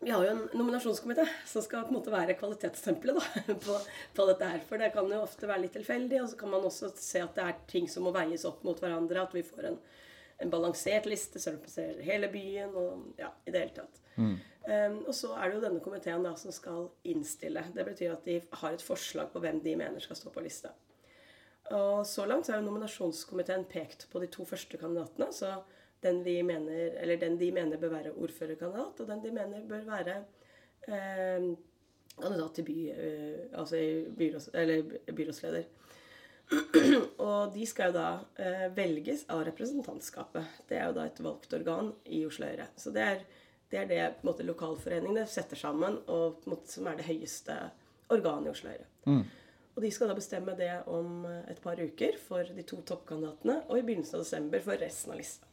vi 0.00 0.10
har 0.10 0.24
jo 0.24 0.30
en 0.30 0.42
nominasjonskomité 0.52 1.24
som 1.46 1.62
skal 1.64 1.86
på 1.86 1.90
en 1.90 1.96
måte 1.96 2.12
være 2.12 2.36
kvalitetstempelet 2.38 3.22
på, 3.64 3.76
på, 4.14 4.26
dette 4.28 4.50
her. 4.50 4.60
For 4.68 4.78
det 4.78 4.92
kan 4.94 5.08
jo 5.10 5.22
ofte 5.24 5.48
være 5.48 5.64
litt 5.64 5.74
tilfeldig, 5.74 6.20
og 6.22 6.28
så 6.30 6.36
kan 6.38 6.52
man 6.52 6.66
også 6.68 6.92
se 7.00 7.22
at 7.24 7.32
det 7.34 7.46
er 7.46 7.62
ting 7.70 7.88
som 7.90 8.06
må 8.06 8.12
veies 8.14 8.44
opp 8.48 8.60
mot 8.68 8.78
hverandre. 8.78 9.24
At 9.24 9.34
vi 9.34 9.42
får 9.46 9.70
en, 9.72 9.78
en 10.44 10.52
balansert 10.52 11.08
liste 11.10 11.42
som 11.42 11.56
representerer 11.56 12.04
hele 12.06 12.30
byen. 12.30 12.76
og 12.76 13.18
ja, 13.18 13.32
i 13.48 13.54
det 13.54 13.64
hele 13.64 13.74
tatt. 13.80 14.04
Mm. 14.18 14.36
Um, 14.68 14.98
og 15.08 15.14
så 15.16 15.32
er 15.38 15.48
det 15.48 15.56
jo 15.56 15.64
denne 15.64 15.80
komiteen 15.80 16.28
da 16.28 16.34
som 16.36 16.52
skal 16.52 16.90
innstille. 17.08 17.64
Det 17.74 17.88
betyr 17.88 18.12
at 18.12 18.28
de 18.28 18.36
har 18.60 18.76
et 18.76 18.84
forslag 18.84 19.32
på 19.32 19.42
hvem 19.42 19.62
de 19.64 19.74
mener 19.80 20.04
skal 20.04 20.20
stå 20.20 20.34
på 20.34 20.44
lista. 20.44 20.74
Og 21.74 22.04
så 22.06 22.28
langt 22.28 22.46
så 22.46 22.54
har 22.54 22.62
jo 22.62 22.68
nominasjonskomiteen 22.68 23.66
pekt 23.68 24.06
på 24.12 24.20
de 24.22 24.28
to 24.32 24.44
første 24.48 24.78
kandidatene. 24.80 25.32
så 25.32 25.56
den, 26.00 26.22
vi 26.24 26.42
mener, 26.42 26.94
eller 27.02 27.16
den 27.16 27.38
de 27.38 27.50
mener 27.52 27.80
bør 27.80 27.94
være 27.96 28.14
ordførerkandidat, 28.14 29.00
og 29.00 29.08
den 29.08 29.22
de 29.24 29.32
mener 29.34 29.64
bør 29.68 29.86
være 29.88 30.16
eh, 30.88 31.48
kandidat 32.18 32.54
til 32.54 32.66
by, 32.68 32.76
eh, 32.90 33.58
altså 33.58 33.80
byrås, 34.18 34.50
byrådsleder. 35.14 35.64
og 37.28 37.52
de 37.52 37.66
skal 37.68 37.90
jo 37.90 37.98
da 37.98 38.10
eh, 38.40 38.68
velges 38.76 39.26
av 39.28 39.42
representantskapet. 39.48 40.62
Det 40.68 40.78
er 40.78 40.86
jo 40.88 40.96
da 40.96 41.08
et 41.08 41.20
valgt 41.24 41.52
organ 41.58 41.92
i 42.06 42.22
Oslo 42.26 42.48
Høyre. 42.48 42.70
Så 42.76 42.94
det 42.94 43.04
er 43.04 43.26
det, 43.68 43.82
er 43.82 43.90
det 43.90 44.04
måte, 44.24 44.46
lokalforeningene 44.48 45.26
setter 45.28 45.58
sammen, 45.60 45.98
og 46.08 46.46
måte, 46.48 46.70
som 46.72 46.86
er 46.88 46.96
det 46.96 47.08
høyeste 47.10 47.58
organet 48.14 48.48
i 48.48 48.54
Oslo 48.54 48.72
Høyre. 48.72 48.88
Mm. 49.10 49.26
Og 49.76 49.84
de 49.84 49.90
skal 49.94 50.08
da 50.10 50.16
bestemme 50.16 50.54
det 50.58 50.72
om 50.90 51.26
et 51.46 51.60
par 51.62 51.78
uker 51.78 52.16
for 52.22 52.48
de 52.56 52.64
to 52.66 52.80
toppkandidatene, 52.88 53.60
og 53.68 53.76
i 53.76 53.84
begynnelsen 53.84 54.18
av 54.18 54.24
desember 54.24 54.64
for 54.64 54.80
resten 54.80 55.12
av 55.12 55.20
lista. 55.20 55.47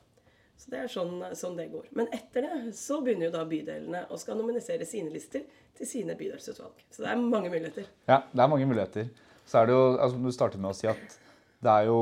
Så 0.56 0.72
det 0.72 0.80
er 0.80 0.92
sånn, 0.92 1.20
sånn, 1.36 1.58
det 1.60 1.68
går. 1.74 1.90
Men 1.98 2.08
etter 2.16 2.48
det 2.48 2.74
så 2.80 3.02
begynner 3.04 3.28
jo 3.28 3.36
da 3.36 3.44
bydelene 3.50 4.06
å 4.10 4.18
skal 4.20 4.40
nominere 4.40 4.88
sine 4.88 5.12
lister 5.14 5.44
til 5.76 5.90
sine 5.90 6.16
bydelsutvalg. 6.18 6.86
Så 6.90 7.04
det 7.04 7.12
er 7.12 7.22
mange 7.22 7.52
muligheter. 7.52 7.90
Ja, 8.08 8.22
det 8.32 8.42
er 8.42 8.52
mange 8.52 8.68
muligheter. 8.70 9.10
Så 9.46 9.60
er 9.60 9.68
det 9.68 9.76
jo, 9.76 9.86
altså 10.00 10.22
Du 10.24 10.32
startet 10.34 10.62
med 10.64 10.72
å 10.72 10.78
si 10.78 10.90
at 10.90 11.18
det 11.66 11.72
er 11.72 11.88
jo 11.90 12.00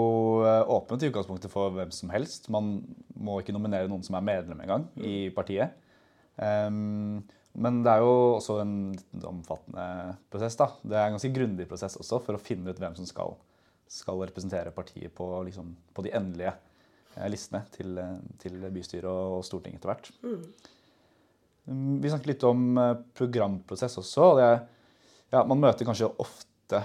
eh, 0.48 0.62
åpent 0.76 1.04
i 1.04 1.10
utgangspunktet 1.10 1.52
for 1.52 1.74
hvem 1.76 1.92
som 1.96 2.12
helst. 2.14 2.50
Man 2.54 2.76
må 3.16 3.40
ikke 3.40 3.56
nominere 3.56 3.90
noen 3.92 4.04
som 4.06 4.18
er 4.20 4.26
medlem 4.28 4.62
engang 4.64 4.86
i 5.00 5.30
partiet. 5.36 5.76
Um, 6.36 7.22
men 7.54 7.84
det 7.86 7.92
er 7.92 8.02
jo 8.02 8.14
også 8.40 8.58
en 8.64 8.76
omfattende 9.30 10.16
prosess. 10.34 10.58
da. 10.60 10.72
Det 10.82 10.98
er 10.98 11.08
en 11.08 11.18
ganske 11.18 11.34
grundig 11.36 11.68
prosess 11.70 11.98
også 12.00 12.20
for 12.26 12.38
å 12.38 12.42
finne 12.42 12.74
ut 12.74 12.82
hvem 12.82 12.96
som 12.98 13.08
skal, 13.08 13.36
skal 13.88 14.24
representere 14.26 14.74
partiet 14.76 15.14
på, 15.16 15.28
liksom, 15.48 15.76
på 15.94 16.06
de 16.06 16.16
endelige 16.18 16.56
listene 17.32 17.64
til, 17.74 17.98
eh, 18.02 18.16
til 18.42 18.60
bystyret 18.74 19.10
og 19.10 19.44
Stortinget 19.46 19.82
etter 19.82 19.92
hvert. 19.92 20.10
Mm. 20.24 20.72
mm. 21.68 21.94
Vi 22.04 22.12
snakket 22.12 22.32
litt 22.34 22.48
om 22.48 22.66
eh, 22.82 22.96
programprosess 23.18 24.00
også. 24.02 24.30
Det, 24.40 24.50
ja, 25.36 25.44
man 25.50 25.62
møter 25.64 25.88
kanskje 25.88 26.12
ofte 26.24 26.84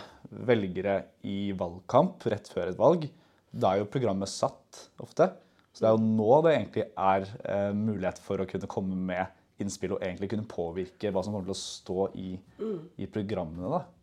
velgere 0.49 1.01
i 1.29 1.53
valgkamp 1.57 2.27
rett 2.29 2.51
før 2.53 2.73
et 2.73 2.81
valg. 2.81 3.09
Da 3.49 3.73
er 3.73 3.83
jo 3.83 3.91
programmet 3.93 4.31
satt 4.31 4.89
ofte. 5.01 5.31
Så 5.73 5.85
det 5.85 5.91
er 5.91 5.97
jo 5.97 6.15
nå 6.19 6.41
det 6.45 6.55
egentlig 6.57 6.87
er 6.91 7.29
eh, 7.45 7.73
mulighet 7.77 8.21
for 8.23 8.43
å 8.43 8.49
kunne 8.49 8.71
komme 8.71 8.97
med 9.13 9.35
innspill 9.63 9.97
og 9.97 10.03
egentlig 10.05 10.31
kunne 10.33 10.47
påvirke 10.49 11.11
hva 11.11 11.23
som 11.25 11.35
kommer 11.35 11.49
til 11.49 11.57
å 11.57 11.59
stå 11.61 12.09
i, 12.19 12.33
mm. 12.59 12.79
i 13.03 13.09
programmene. 13.11 13.71
da. 13.73 13.98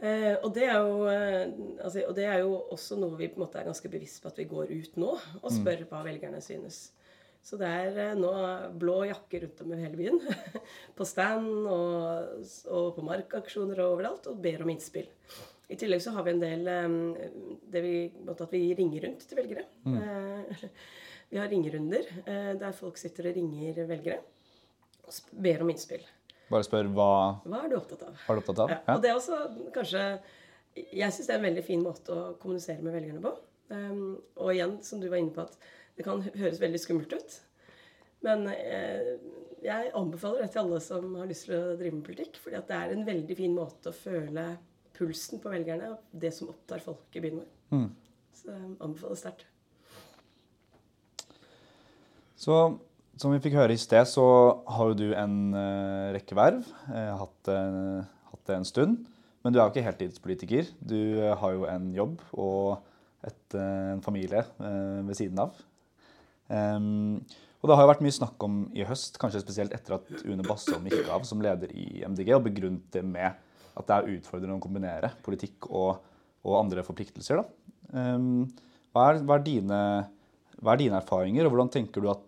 Eh, 0.00 0.32
og, 0.40 0.48
det 0.56 0.64
jo, 0.64 1.04
eh, 1.12 1.50
altså, 1.84 2.06
og, 2.06 2.14
det 2.16 2.24
er 2.24 2.38
jo, 2.40 2.54
også 2.72 2.96
noe 2.96 3.18
vi 3.18 3.28
på 3.28 3.36
en 3.36 3.44
måte 3.44 3.60
er 3.60 3.68
ganske 3.68 3.90
bevisst 3.92 4.22
på 4.22 4.30
at 4.30 4.38
vi 4.40 4.48
går 4.48 4.72
ut 4.72 4.96
nå 5.00 5.10
og 5.12 5.44
mm. 5.44 5.58
spør 5.58 5.82
hva 5.90 6.00
velgerne 6.06 6.40
synes. 6.44 6.86
Så 7.44 7.58
det 7.60 7.68
er 7.68 7.98
eh, 8.06 8.16
nå 8.16 8.30
blå 8.80 9.02
jakker 9.10 9.44
rundt 9.44 9.60
om 9.64 9.74
i 9.76 9.80
hele 9.82 10.00
byen. 10.00 10.20
på 10.98 11.06
stand 11.08 11.50
og, 11.68 12.46
og 12.72 12.88
på 12.96 13.04
markaksjoner 13.04 13.82
og 13.84 13.98
overalt, 13.98 14.30
og 14.32 14.40
ber 14.40 14.64
om 14.64 14.72
innspill. 14.72 15.10
I 15.70 15.76
tillegg 15.78 16.00
så 16.02 16.14
har 16.16 16.24
vi 16.26 16.32
en 16.32 16.40
del 16.42 16.66
um, 16.66 16.94
det 17.70 17.82
vi, 17.84 17.94
måtte 18.26 18.48
at 18.48 18.54
vi 18.56 18.64
ringer 18.74 19.04
rundt 19.06 19.22
til 19.28 19.38
velgere. 19.38 19.68
Uh, 19.84 20.64
vi 21.30 21.38
har 21.38 21.46
ringerunder 21.52 22.08
der 22.58 22.72
folk 22.74 22.98
sitter 22.98 23.28
og 23.30 23.36
ringer 23.36 23.84
velgere 23.86 24.18
og 25.06 25.36
ber 25.44 25.62
om 25.62 25.70
innspill. 25.70 26.02
Bare 26.50 26.66
spør 26.66 26.88
hva 26.94 27.10
Hva 27.44 27.64
er 27.64 27.70
du 27.70 27.76
opptatt 27.78 28.06
av? 28.06 28.14
Hva 28.24 28.34
er 28.34 28.38
du 28.38 28.42
opptatt 28.42 28.62
av? 28.64 28.72
Ja, 28.74 28.80
og 28.94 29.04
det 29.04 29.10
er 29.10 29.18
også 29.18 29.38
kanskje 29.74 30.06
Jeg 30.74 31.14
syns 31.14 31.28
det 31.28 31.34
er 31.34 31.38
en 31.38 31.46
veldig 31.46 31.66
fin 31.66 31.84
måte 31.84 32.14
å 32.14 32.32
kommunisere 32.40 32.82
med 32.82 32.94
velgerne 32.94 33.22
på. 33.24 33.32
Um, 33.70 34.18
og 34.38 34.50
igjen, 34.54 34.76
som 34.86 35.02
du 35.02 35.06
var 35.10 35.20
inne 35.20 35.34
på, 35.34 35.44
at 35.46 35.70
det 35.98 36.06
kan 36.06 36.22
høres 36.24 36.60
veldig 36.62 36.80
skummelt 36.80 37.12
ut. 37.14 37.36
Men 38.24 38.46
eh, 38.50 39.16
jeg 39.64 39.92
anbefaler 39.96 40.44
det 40.44 40.52
til 40.54 40.62
alle 40.62 40.80
som 40.84 41.14
har 41.18 41.28
lyst 41.28 41.46
til 41.48 41.56
å 41.56 41.76
drive 41.78 41.98
med 41.98 42.06
politikk. 42.06 42.38
fordi 42.42 42.62
det 42.68 42.76
er 42.76 42.94
en 42.94 43.06
veldig 43.06 43.36
fin 43.36 43.54
måte 43.56 43.90
å 43.90 43.96
føle 43.96 44.46
pulsen 44.96 45.40
på 45.42 45.52
velgerne 45.52 45.94
og 45.94 46.20
det 46.22 46.32
som 46.36 46.50
opptar 46.52 46.82
folk 46.84 47.16
i 47.16 47.22
byen 47.24 47.40
vår. 47.40 47.50
Mm. 47.74 47.88
Så 48.40 48.56
anbefaler 48.80 49.20
sterkt. 49.20 49.46
Så 52.40 52.56
som 53.20 53.34
vi 53.34 53.40
fikk 53.44 53.58
høre 53.58 53.76
i 53.76 53.80
sted, 53.80 54.06
så 54.08 54.24
har 54.70 54.90
jo 54.90 54.98
du 54.98 55.08
en 55.12 55.52
uh, 55.52 56.10
rekke 56.16 56.36
verv. 56.36 56.64
Uh, 56.88 57.10
hatt, 57.20 57.50
uh, 57.52 58.00
hatt, 58.32 58.44
det 58.48 58.56
en 58.56 58.68
stund. 58.68 59.02
Men 59.44 59.52
du 59.52 59.58
er 59.58 59.66
jo 59.66 59.74
ikke 59.74 59.84
heltidspolitiker. 59.84 60.72
Du 60.80 61.20
har 61.20 61.52
jo 61.56 61.66
en 61.68 61.90
jobb 61.96 62.18
og 62.36 62.80
et, 63.24 63.56
en 63.56 64.02
familie 64.04 64.42
ved 64.58 65.16
siden 65.16 65.40
av. 65.40 65.54
Um, 66.50 67.22
og 67.60 67.68
Det 67.68 67.76
har 67.76 67.84
jo 67.84 67.90
vært 67.90 68.02
mye 68.04 68.16
snakk 68.16 68.44
om 68.44 68.60
i 68.76 68.84
høst, 68.88 69.16
kanskje 69.20 69.42
spesielt 69.42 69.72
etter 69.76 69.96
at 69.96 70.12
Une 70.24 70.44
Bastholm 70.44 70.88
gikk 70.88 71.08
av 71.12 71.24
som 71.28 71.40
leder 71.44 71.72
i 71.76 72.02
MDG, 72.04 72.32
og 72.36 72.46
begrunnet 72.48 72.86
det 72.92 73.04
med 73.04 73.36
at 73.76 73.88
det 73.88 73.96
er 73.96 74.14
utfordrende 74.16 74.56
å 74.56 74.64
kombinere 74.64 75.12
politikk 75.24 75.68
og, 75.68 76.00
og 76.44 76.56
andre 76.60 76.84
forpliktelser. 76.84 77.40
Um, 77.92 78.48
hva, 78.92 79.10
er, 79.10 79.20
hva, 79.24 79.36
er 79.36 79.46
dine, 79.46 79.80
hva, 80.58 80.74
er, 80.74 80.82
dine, 80.82 81.00
erfaringer, 81.00 81.46
og 81.46 81.54
hvordan 81.54 81.72
tenker 81.76 82.04
du 82.04 82.10
at 82.12 82.24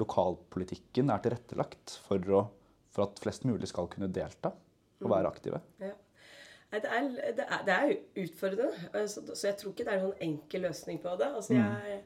lokalpolitikken 0.00 1.10
er 1.12 1.20
tilrettelagt 1.24 1.98
for, 2.06 2.24
å, 2.32 2.44
for, 2.88 3.04
at 3.06 3.20
flest 3.22 3.44
mulig 3.48 3.68
skal 3.68 3.90
kunne 3.92 4.08
delta 4.12 4.54
og 5.00 5.10
være 5.10 5.26
mm. 5.26 5.30
aktive? 5.30 5.60
Ja. 5.82 5.96
Det 6.70 6.86
er, 6.86 7.06
det, 7.34 7.44
er, 7.44 7.62
det 7.66 7.74
er, 7.74 7.92
utfordrende, 8.22 8.70
så, 8.78 8.90
altså, 8.94 9.22
så, 9.34 9.46
jeg 9.48 9.56
tror 9.58 9.72
ikke 9.72 9.86
det 9.88 9.94
er 9.94 10.02
noen 10.04 10.20
enkel 10.22 10.62
løsning 10.68 11.00
på 11.02 11.14
det. 11.18 11.28
Altså, 11.40 11.56
mm. 11.56 11.60
jeg, 11.60 11.96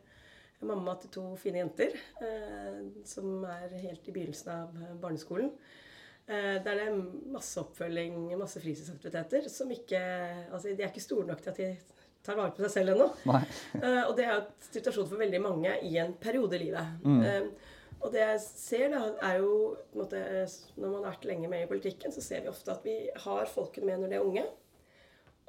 jeg 0.54 0.62
er 0.62 0.70
mamma 0.70 0.94
til 1.00 1.10
to 1.12 1.24
fine 1.36 1.60
jenter 1.60 1.96
eh, 2.24 2.78
som 3.04 3.44
er 3.44 3.74
helt 3.82 4.08
i 4.08 4.14
begynnelsen 4.14 4.52
av 4.54 4.78
barneskolen. 5.02 5.50
Eh, 6.24 6.56
der 6.64 6.78
det 6.80 6.86
er 6.86 6.96
masse 7.34 7.60
oppfølging, 7.60 8.30
masse 8.40 8.62
fritidsaktiviteter 8.62 9.50
som 9.52 9.68
ikke 9.74 10.00
Altså, 10.00 10.70
de 10.70 10.80
er 10.80 10.88
ikke 10.88 11.04
store 11.04 11.28
nok 11.28 11.42
til 11.44 11.52
at 11.52 11.60
de 11.60 11.68
tar 12.24 12.38
vare 12.38 12.54
på 12.56 12.64
seg 12.64 12.72
selv 12.72 12.94
ennå. 12.94 13.06
Uh, 13.26 14.02
og 14.08 14.14
det 14.16 14.26
er 14.26 14.32
jo 14.32 14.40
et 14.42 14.68
situasjon 14.70 15.08
for 15.10 15.20
veldig 15.20 15.40
mange 15.44 15.76
i 15.86 15.94
en 16.02 16.14
periode 16.20 16.58
i 16.58 16.64
livet. 16.66 16.98
Mm. 17.04 17.20
Eh, 17.28 17.70
og 18.04 18.12
det 18.12 18.20
jeg 18.20 18.40
ser, 18.44 18.86
da, 18.92 19.04
er 19.24 19.38
jo 19.40 19.52
måte, 19.96 20.18
Når 20.76 20.88
man 20.90 20.98
har 20.98 21.14
vært 21.14 21.28
lenge 21.30 21.48
med 21.48 21.64
i 21.64 21.70
politikken, 21.70 22.12
så 22.12 22.24
ser 22.24 22.44
vi 22.44 22.52
ofte 22.52 22.74
at 22.74 22.84
vi 22.84 22.98
har 23.24 23.48
folken 23.48 23.86
med 23.88 24.02
når 24.02 24.12
de 24.12 24.18
er 24.18 24.26
unge. 24.26 24.44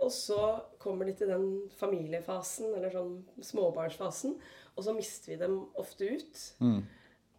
Og 0.03 0.11
så 0.11 0.41
kommer 0.79 1.07
de 1.07 1.15
til 1.15 1.31
den 1.31 1.47
familiefasen, 1.79 2.69
eller 2.75 2.91
sånn 2.91 3.17
småbarnsfasen, 3.43 4.37
og 4.75 4.87
så 4.87 4.95
mister 4.95 5.33
vi 5.33 5.41
dem 5.41 5.57
ofte 5.79 6.07
ut. 6.15 6.45
Mm. 6.59 6.81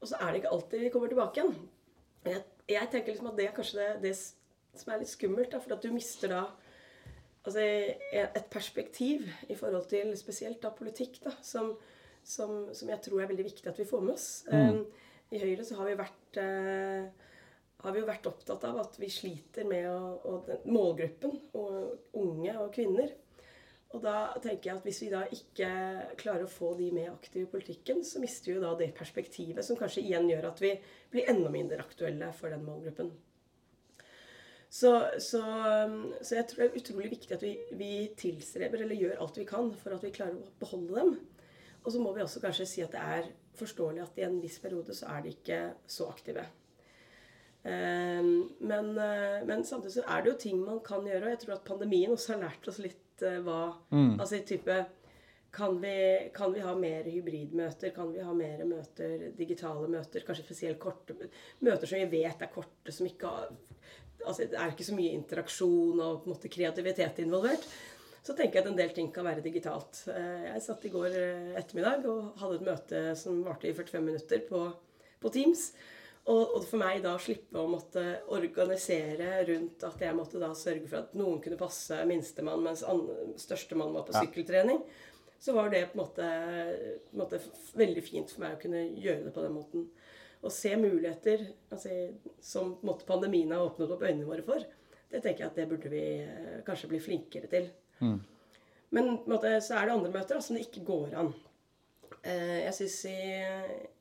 Og 0.00 0.11
så 0.11 0.21
er 0.21 0.31
det 0.31 0.43
ikke 0.43 0.52
alltid 0.57 0.85
vi 0.85 0.93
kommer 0.93 1.12
tilbake 1.12 1.40
igjen. 1.43 1.57
Jeg 2.26 2.45
jeg 2.66 2.90
tenker 2.90 3.12
liksom 3.12 3.31
at 3.31 3.38
det 3.38 3.47
er 3.47 3.55
kanskje 3.55 3.78
det, 3.78 3.90
det 4.02 4.81
som 4.81 4.93
er 4.93 5.02
litt 5.02 5.12
skummelt. 5.12 5.52
Da, 5.52 5.61
for 5.62 5.76
at 5.76 5.85
du 5.85 5.93
mister 5.95 6.33
da 6.33 6.43
altså, 7.47 7.62
et 7.62 8.49
perspektiv 8.53 9.26
i 9.49 9.57
forhold 9.59 9.88
til 9.91 10.12
spesielt 10.19 10.61
da 10.62 10.73
politikk, 10.75 11.21
da, 11.25 11.35
som, 11.43 11.75
som, 12.23 12.67
som, 12.75 12.91
jeg 12.91 13.03
tror 13.05 13.23
er 13.23 13.31
veldig 13.31 13.47
viktig 13.47 13.71
at 13.71 13.79
vi 13.81 13.88
får 13.88 14.03
med 14.05 14.17
oss. 14.17 14.31
Mm. 14.50 14.81
Um, 14.81 15.15
I 15.35 15.43
Høyre 15.43 15.67
så 15.67 15.79
har 15.79 15.91
vi 15.91 16.00
vært 16.00 16.41
uh, 16.43 17.26
har 17.85 17.95
vi 17.95 18.00
jo 18.00 18.09
vært 18.09 18.26
opptatt 18.26 18.65
av 18.67 18.81
at 18.83 18.97
vi 18.99 19.11
sliter 19.12 19.67
med 19.69 19.87
å, 19.91 20.00
og 20.26 20.49
den, 20.49 20.65
målgruppen, 20.73 21.37
og 21.59 22.19
unge 22.19 22.57
og 22.59 22.73
kvinner. 22.75 23.12
Og 23.95 24.03
da 24.03 24.17
tenker 24.43 24.71
jeg 24.71 24.79
at 24.81 24.87
hvis 24.88 24.99
vi 25.05 25.11
da 25.12 25.23
ikke 25.33 25.69
klarer 26.19 26.45
å 26.45 26.50
få 26.50 26.73
de 26.79 26.88
med 26.93 27.12
aktive 27.12 27.47
i 27.47 27.50
politikken, 27.53 28.03
så 28.05 28.21
mister 28.21 28.50
vi 28.50 28.57
jo 28.57 28.65
da 28.65 28.73
det 28.81 28.91
perspektivet 28.97 29.65
som 29.65 29.79
kanskje 29.79 30.03
igjen 30.03 30.26
gjør 30.33 30.50
at 30.50 30.62
vi 30.65 30.73
blir 31.12 31.31
enda 31.31 31.53
mindre 31.53 31.79
aktuelle 31.85 32.33
for 32.37 32.53
den 32.53 32.67
målgruppen. 32.67 33.12
Så, 34.76 34.90
så, 35.23 35.40
så 36.21 36.37
jeg 36.37 36.49
tror 36.50 36.62
det 36.62 36.66
er 36.66 36.80
utrolig 36.83 37.11
viktig 37.14 37.33
at 37.33 37.45
vi, 37.45 37.54
vi, 37.78 37.90
tilstreber 38.18 38.83
eller 38.85 38.99
gjør 38.99 39.23
alt 39.25 39.40
vi 39.40 39.47
kan 39.49 39.71
for 39.80 39.97
at 39.97 40.04
vi 40.04 40.12
klarer 40.12 40.37
å 40.37 40.52
beholde 40.61 40.99
dem. 40.99 41.14
Og 41.87 41.95
så 41.95 42.02
må 42.02 42.12
vi 42.12 42.25
også 42.25 42.42
kanskje 42.42 42.68
si 42.68 42.85
at 42.85 42.92
det 42.92 43.00
er 43.00 43.30
forståelig 43.56 44.04
at 44.04 44.21
i 44.21 44.26
en 44.26 44.37
viss 44.42 44.59
periode 44.61 44.92
så 44.97 45.09
er 45.14 45.25
de 45.25 45.33
ikke 45.33 45.61
så 45.88 46.11
aktive. 46.12 46.45
Ehm, 47.64 48.50
men, 48.61 48.92
eh, 49.00 49.40
men 49.49 49.64
samtidig 49.64 49.97
så 49.97 50.04
er 50.12 50.23
det 50.23 50.33
jo 50.35 50.38
ting 50.45 50.61
man 50.61 50.83
kan 50.85 51.06
gjøre, 51.06 51.25
og 51.25 51.33
jeg 51.33 51.42
tror 51.45 51.56
at 51.56 51.68
pandemien 51.71 52.12
også 52.12 52.35
har 52.35 52.45
lært 52.45 52.68
oss 52.68 52.83
litt 52.83 53.00
Eh, 53.23 53.40
hva 53.45 53.73
mm. 53.90 54.16
Altså 54.21 54.40
type 54.47 54.85
kan 55.56 55.78
vi, 55.80 55.92
kan 56.35 56.52
vi, 56.52 56.61
ha 56.61 56.75
mer 56.76 57.06
hybridmøter? 57.09 57.95
Kan 57.97 58.11
vi 58.12 58.21
ha 58.21 58.33
mer 58.37 58.61
møter, 58.68 59.30
digitale 59.38 59.88
møter? 59.88 60.25
Kanskje 60.26 60.45
spesielt 60.45 60.80
korte 60.83 61.16
møter 61.64 61.88
som 61.88 62.02
vi 62.02 62.18
vet 62.18 62.42
er 62.45 62.50
korte, 62.52 62.92
som 62.92 63.09
ikke 63.09 63.30
har 63.30 63.54
altså 64.26 64.49
Det 64.50 64.59
er 64.59 64.73
ikke 64.73 64.87
så 64.87 64.97
mye 64.97 65.16
interaksjon 65.16 66.00
og 66.00 66.23
på 66.23 66.28
en 66.28 66.35
måte 66.35 66.52
kreativitet 66.52 67.23
involvert. 67.25 67.66
Så 68.26 68.35
tenker 68.35 68.59
jeg 68.59 68.64
at 68.64 68.71
en 68.73 68.78
del 68.78 68.95
ting 68.95 69.12
kan 69.14 69.26
være 69.26 69.45
digitalt. 69.45 70.00
Eh, 70.11 70.49
jeg 70.49 70.62
satt 70.64 70.87
i 70.87 70.90
går 70.90 71.12
eh, 71.14 71.52
ettermiddag 71.61 72.09
og 72.11 72.40
hadde 72.40 72.59
et 72.59 72.66
møte 72.66 73.02
som 73.18 73.45
varte 73.47 73.71
i 73.71 73.76
45 73.76 74.02
minutter 74.02 74.42
på, 74.49 74.64
på 75.23 75.33
Teams. 75.35 75.68
Og, 76.26 76.56
og, 76.56 76.64
for 76.66 76.83
meg 76.83 77.04
da 77.04 77.12
slippe 77.23 77.61
å 77.61 77.68
måtte 77.71 78.02
organisere 78.35 79.45
rundt 79.47 79.85
at 79.87 80.00
jeg 80.02 80.16
måtte 80.18 80.40
da 80.42 80.49
sørge 80.59 80.88
for 80.90 81.04
at 81.04 81.12
noen 81.14 81.38
kunne 81.42 81.59
passe 81.61 82.00
minstemann 82.09 82.64
mens 82.64 82.83
størstemann 83.38 83.95
var 83.95 84.09
på 84.09 84.16
sykkeltrening, 84.16 84.80
så 85.38 85.54
var 85.54 85.71
det 85.71 85.85
på 85.92 86.00
en, 86.00 86.02
måte, 86.02 86.26
på 87.06 87.14
en 87.14 87.23
måte, 87.23 87.40
veldig 87.78 88.02
fint 88.02 88.35
for 88.35 88.42
meg 88.42 88.56
å 88.56 88.62
kunne 88.64 88.83
gjøre 88.90 89.28
det 89.28 89.37
på 89.37 89.45
den 89.45 89.54
måten. 89.54 89.87
Å 90.45 90.52
se 90.52 90.73
muligheter 90.78 91.47
altså, 91.73 91.93
som 92.45 92.75
måte, 92.87 93.07
pandemien 93.09 93.55
har 93.55 93.64
åpnet 93.64 93.93
opp 93.95 94.05
øynene 94.05 94.28
våre 94.28 94.45
for, 94.47 94.62
det 95.11 95.23
tenker 95.23 95.45
jeg 95.45 95.50
at 95.50 95.59
det 95.59 95.69
burde 95.71 95.90
vi 95.90 96.05
eh, 96.23 96.61
kanskje 96.66 96.90
bli 96.90 97.00
flinkere 97.02 97.50
til. 97.50 97.71
Mm. 98.02 98.19
Men 98.97 99.12
måte, 99.26 99.57
så 99.64 99.78
er 99.78 99.88
det 99.88 99.97
andre 99.97 100.12
møter 100.12 100.37
da, 100.37 100.45
som 100.45 100.59
det 100.59 100.66
ikke 100.66 100.85
går 100.87 101.16
an. 101.23 101.33
Eh, 102.21 102.61
jeg 102.66 102.76
syns 102.81 102.99
i, 103.11 103.19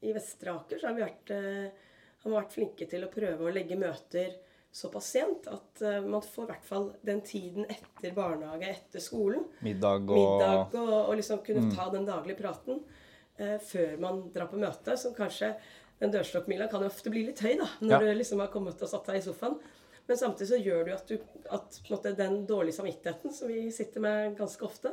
i 0.06 0.14
Vestre 0.16 0.54
Aker 0.54 0.82
så 0.82 0.90
har 0.90 0.98
vi 0.98 1.06
vært 1.06 1.34
eh, 1.34 1.86
har 2.26 2.42
vært 2.42 2.58
flinke 2.58 2.88
til 2.90 3.06
å 3.06 3.12
prøve 3.14 3.46
å 3.46 3.54
legge 3.54 3.78
møter 3.80 4.34
såpass 4.76 5.08
sent 5.14 5.46
at 5.48 5.82
uh, 5.86 6.02
man 6.04 6.24
får 6.26 6.44
i 6.44 6.50
hvert 6.50 6.66
fall 6.68 6.88
den 7.06 7.22
tiden 7.24 7.68
etter 7.72 8.12
barnehage, 8.16 8.74
etter 8.74 9.04
skolen. 9.04 9.46
Middag 9.64 10.04
og 10.04 10.18
Middag 10.18 10.76
og, 10.82 10.96
og 10.98 11.14
liksom 11.16 11.40
kunne 11.46 11.70
mm. 11.70 11.76
ta 11.78 11.86
den 11.94 12.08
daglige 12.10 12.42
praten 12.42 12.82
uh, 12.82 13.56
før 13.64 13.96
man 14.04 14.20
drar 14.36 14.50
på 14.52 14.60
møte. 14.60 14.98
Som 15.00 15.16
kanskje 15.16 15.54
Den 16.02 16.12
dørstokkmila 16.12 16.68
kan 16.72 16.84
jo 16.84 16.92
ofte 16.92 17.12
bli 17.14 17.24
litt 17.30 17.42
høy 17.44 17.56
da, 17.60 17.68
når 17.80 17.96
ja. 17.96 18.00
du 18.04 18.20
liksom 18.20 18.42
har 18.44 18.52
kommet 18.54 18.82
og 18.84 18.92
satt 18.92 19.08
deg 19.12 19.22
i 19.22 19.26
sofaen. 19.26 19.58
Men 20.06 20.20
samtidig 20.20 20.50
så 20.52 20.60
gjør 20.62 20.84
det 20.84 20.92
jo 20.92 20.98
at, 20.98 21.12
du, 21.12 21.46
at 21.58 21.78
måte, 21.90 22.12
den 22.18 22.42
dårlige 22.50 22.78
samvittigheten 22.78 23.34
som 23.34 23.50
vi 23.50 23.64
sitter 23.74 24.04
med 24.04 24.36
ganske 24.38 24.68
ofte, 24.68 24.92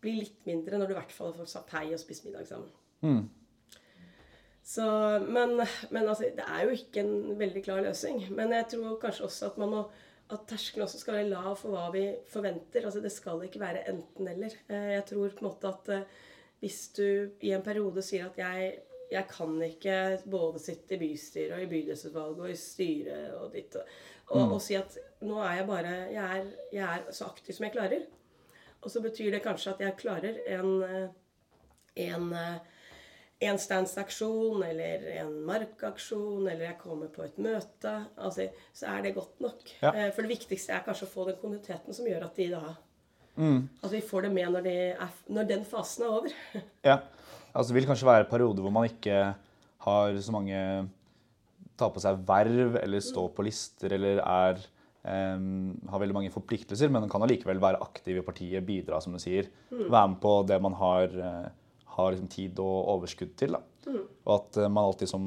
blir 0.00 0.22
litt 0.22 0.46
mindre 0.48 0.80
når 0.80 0.88
du 0.88 0.94
i 0.94 0.98
hvert 0.98 1.12
fall 1.14 1.34
får 1.36 1.52
satt 1.52 1.76
hei 1.76 1.90
og 1.92 2.00
spist 2.02 2.24
middag 2.26 2.48
sammen. 2.48 2.72
Mm. 3.04 3.28
Så, 4.70 4.84
men, 5.26 5.60
men 5.90 6.08
altså, 6.08 6.30
det 6.36 6.46
er 6.46 6.64
jo 6.66 6.76
ikke 6.76 7.04
en 7.04 7.38
veldig 7.38 7.62
klar 7.66 7.82
løsning. 7.84 8.24
Men 8.34 8.54
jeg 8.56 8.68
tror 8.74 8.98
kanskje 9.02 9.26
også 9.28 9.52
at 9.52 9.60
man 9.60 9.74
må 9.74 9.84
at 10.30 10.44
terskelen 10.46 10.84
også 10.84 11.00
skal 11.00 11.16
være 11.18 11.30
lav 11.30 11.54
for 11.58 11.74
hva 11.74 11.88
vi 11.94 12.04
forventer. 12.30 12.84
Altså 12.86 13.02
Det 13.02 13.12
skal 13.12 13.42
ikke 13.46 13.62
være 13.62 13.86
enten-eller. 13.90 14.54
Eh, 14.68 14.92
jeg 14.94 15.06
tror 15.08 15.32
på 15.34 15.42
en 15.42 15.48
måte 15.48 15.72
at 15.72 15.90
eh, 15.94 16.20
hvis 16.60 16.80
du 16.96 17.06
i 17.40 17.52
en 17.56 17.64
periode 17.64 18.04
sier 18.04 18.28
at 18.28 18.38
jeg, 18.38 18.76
jeg 19.10 19.26
kan 19.30 19.56
ikke 19.66 19.96
både 20.30 20.62
sitte 20.62 20.96
i 20.96 21.00
bystyret 21.00 21.56
og 21.56 21.64
i 21.64 21.70
bydelsutvalget 21.70 22.44
og 22.46 22.50
i 22.52 22.58
styret 22.58 23.36
og 23.40 23.52
ditt 23.54 23.76
og, 23.80 23.94
og, 24.30 24.40
mm. 24.40 24.52
og, 24.54 24.60
si 24.62 24.76
at 24.78 24.98
nå 25.26 25.40
er 25.42 25.60
jeg 25.60 25.68
bare 25.68 25.94
jeg 26.14 26.24
er, 26.24 26.50
jeg 26.72 26.84
er, 26.86 27.06
så 27.14 27.30
aktiv 27.32 27.56
som 27.56 27.66
jeg 27.66 27.74
klarer. 27.74 28.04
Og 28.80 28.92
så 28.92 29.02
betyr 29.04 29.34
det 29.34 29.42
kanskje 29.44 29.74
at 29.74 29.82
jeg 29.84 29.98
klarer 30.00 30.38
en, 30.56 31.08
en 32.00 32.30
en 33.40 33.58
standsaksjon 33.58 34.62
eller 34.62 35.04
en 35.16 35.32
markaksjon, 35.48 36.44
eller 36.44 36.66
jeg 36.66 36.78
kommer 36.82 37.08
på 37.12 37.24
et 37.24 37.38
møte, 37.40 37.92
altså, 38.20 38.50
så 38.76 38.90
er 38.92 39.06
det 39.06 39.14
godt 39.16 39.40
nok. 39.40 39.62
Ja. 39.80 39.94
Eh, 39.94 40.10
for 40.12 40.26
det 40.26 40.34
viktigste 40.34 40.74
er 40.76 40.84
kanskje 40.84 41.08
å 41.08 41.12
få 41.14 41.24
den 41.30 41.38
kontinuiteten 41.40 41.96
som 41.96 42.08
gjør 42.08 42.26
at 42.28 42.36
de 42.36 42.50
da 42.52 42.74
mm. 43.40 43.62
At 43.80 43.94
vi 43.94 44.02
får 44.04 44.26
det 44.26 44.32
med 44.34 44.52
når, 44.52 44.66
de 44.68 44.74
er, 44.92 45.16
når, 45.32 45.48
den 45.54 45.64
fasen 45.64 46.04
er 46.04 46.18
over. 46.18 46.36
ja. 46.90 46.98
Altså, 47.54 47.70
det 47.70 47.78
vil 47.80 47.88
kanskje 47.90 48.08
være 48.08 48.28
perioder 48.30 48.64
hvor 48.64 48.74
man 48.74 48.88
ikke 48.88 49.20
har 49.86 50.18
så 50.20 50.34
mange 50.34 50.58
tar 51.80 51.92
på 51.94 52.02
seg 52.02 52.20
verv 52.28 52.76
eller 52.82 53.02
står 53.02 53.30
på 53.36 53.46
lister 53.46 53.96
eller 53.96 54.22
er 54.24 54.68
Um, 55.00 55.78
har 55.88 56.02
veldig 56.02 56.12
mange 56.12 56.32
forpliktelser, 56.32 56.90
men 56.92 57.00
man 57.00 57.08
kan 57.08 57.22
allikevel 57.24 57.56
være 57.56 57.78
aktiv 57.80 58.18
i 58.20 58.24
partiet, 58.24 58.60
bidra, 58.66 58.98
som 59.00 59.14
du 59.16 59.20
sier. 59.22 59.46
Være 59.72 60.10
med 60.12 60.18
på 60.20 60.32
det 60.44 60.58
man 60.60 60.76
har, 60.76 61.14
uh, 61.16 61.78
har 61.94 62.10
liksom 62.12 62.28
tid 62.28 62.60
og 62.60 62.90
overskudd 62.98 63.32
til. 63.40 63.56
Mm. 63.86 64.02
Og 64.26 64.34
at 64.34 64.58
uh, 64.60 64.66
man 64.68 64.90
alltid 64.90 65.08
som, 65.08 65.24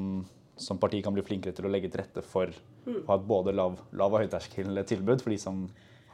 som, 0.54 0.78
parti 0.78 1.02
kan 1.02 1.16
bli 1.16 1.26
flinkere 1.26 1.56
til 1.58 1.66
å 1.66 1.72
legge 1.74 1.90
til 1.90 2.04
rette 2.04 2.22
for 2.22 2.54
Mm. 2.84 2.98
å 3.00 3.06
ha 3.08 3.14
et 3.16 3.28
både 3.28 3.52
lav, 3.56 3.78
lav 3.96 4.12
og 4.12 4.20
høyterskeltilbud 4.20 5.22
for 5.24 5.32
de 5.32 5.38
som 5.40 5.62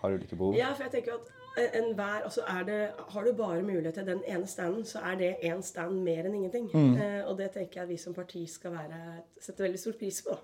har 0.00 0.16
ulike 0.16 0.36
behov. 0.36 0.56
Ja, 0.56 0.72
for 0.74 0.86
jeg 0.86 0.92
tenker 0.96 1.18
at 1.18 1.36
enhver 1.76 2.24
altså 2.24 2.44
er 2.48 2.62
det, 2.64 2.90
Har 3.08 3.24
du 3.24 3.32
bare 3.36 3.62
mulighet 3.62 3.94
til 3.94 4.06
den 4.06 4.22
ene 4.26 4.46
standen, 4.46 4.84
så 4.84 4.98
er 4.98 5.18
det 5.18 5.36
én 5.44 5.62
stand 5.62 6.02
mer 6.02 6.24
enn 6.24 6.34
ingenting. 6.34 6.70
Eh, 6.74 7.26
og 7.26 7.38
det 7.38 7.50
tenker 7.56 7.82
jeg 7.82 7.88
vi 7.88 7.96
som 7.96 8.14
parti 8.14 8.46
skal 8.48 8.72
være, 8.72 9.22
sette 9.40 9.62
veldig 9.62 9.78
stor 9.78 9.98
pris 9.98 10.22
på. 10.26 10.38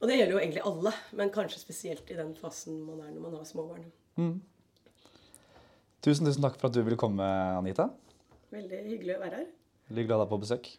Og 0.00 0.08
det 0.08 0.16
gjelder 0.16 0.32
jo 0.32 0.40
egentlig 0.40 0.62
alle, 0.64 0.92
men 1.12 1.32
kanskje 1.32 1.60
spesielt 1.60 2.10
i 2.10 2.16
den 2.16 2.32
fasen 2.34 2.80
man 2.86 3.02
er 3.04 3.10
når 3.12 3.20
man 3.26 3.34
har 3.36 3.44
småbarn. 3.44 3.84
Mm. 4.16 4.38
Tusen, 6.00 6.24
tusen 6.24 6.42
takk 6.42 6.56
for 6.56 6.70
at 6.70 6.74
du 6.74 6.80
ville 6.80 6.96
komme, 6.96 7.24
Anita. 7.58 7.90
Veldig 8.50 8.78
hyggelig 8.86 9.18
å 9.18 9.20
være 9.20 9.42
her. 9.42 9.50
Veldig 9.90 10.06
glad 10.08 10.22
deg 10.24 10.30
på 10.30 10.38
besøk. 10.40 10.70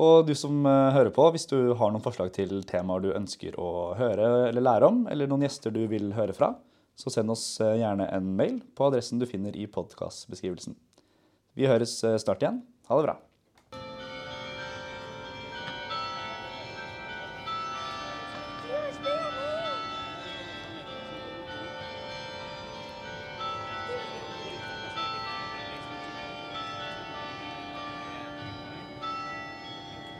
Og 0.00 0.26
du 0.26 0.32
som 0.34 0.64
eh, 0.66 0.94
hører 0.96 1.12
på, 1.14 1.26
hvis 1.34 1.46
du 1.50 1.74
har 1.78 1.92
noen 1.92 2.02
forslag 2.02 2.32
til 2.34 2.64
temaer 2.66 3.04
du 3.04 3.12
ønsker 3.14 3.54
å 3.60 3.94
høre 3.98 4.48
eller 4.48 4.64
lære 4.64 4.88
om, 4.90 5.04
eller 5.10 5.30
noen 5.30 5.46
gjester 5.46 5.74
du 5.74 5.84
vil 5.90 6.10
høre 6.16 6.34
fra, 6.34 6.50
så 6.98 7.12
send 7.14 7.30
oss 7.30 7.44
eh, 7.62 7.76
gjerne 7.78 8.08
en 8.10 8.32
mail 8.38 8.58
på 8.74 8.88
adressen 8.88 9.22
du 9.22 9.26
finner 9.30 9.54
i 9.54 9.68
podkastbeskrivelsen. 9.70 10.74
Vi 11.54 11.70
høres 11.70 12.00
eh, 12.06 12.18
snart 12.18 12.42
igjen. 12.42 12.64
Ha 12.90 12.98
det 12.98 13.06
bra. 13.06 13.16